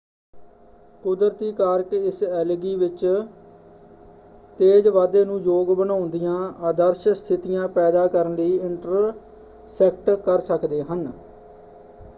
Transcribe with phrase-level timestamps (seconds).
[1.03, 3.05] ਕੁਦਰਤੀ ਕਾਰਕ ਇਸ ਐਲਗੀ ਵਿੱਚ
[4.59, 6.35] ਤੇਜ਼ ਵਾਧੇ ਨੂੰ ਯੋਗ ਬਣਾਉਂਦਿਆਂ
[6.63, 11.11] ਆਦਰਸ਼ ਸਥਿਤੀਆਂ ਪੈਦਾ ਕਰਨ ਲਈ ਇੰਟਰਸੈਕਟ ਕਰ ਸਕਦੇ ਹਨ।